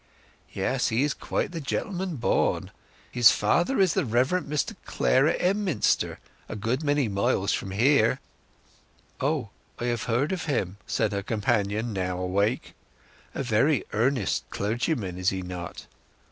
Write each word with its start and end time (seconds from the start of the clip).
Yes, 0.51 0.87
he 0.87 1.03
is 1.03 1.13
quite 1.13 1.51
the 1.51 1.61
gentleman 1.61 2.15
born. 2.15 2.71
His 3.11 3.29
father 3.29 3.79
is 3.79 3.93
the 3.93 4.03
Reverend 4.03 4.47
Mr 4.47 4.75
Clare 4.83 5.27
at 5.27 5.39
Emminster—a 5.39 6.55
good 6.55 6.81
many 6.81 7.07
miles 7.07 7.53
from 7.53 7.69
here." 7.69 8.19
"Oh—I 9.19 9.85
have 9.85 10.05
heard 10.05 10.31
of 10.31 10.45
him," 10.45 10.77
said 10.87 11.11
her 11.11 11.21
companion, 11.21 11.93
now 11.93 12.17
awake. 12.17 12.73
"A 13.35 13.43
very 13.43 13.83
earnest 13.93 14.45
clergyman, 14.49 15.19
is 15.19 15.29
he 15.29 15.43
not?" 15.43 15.85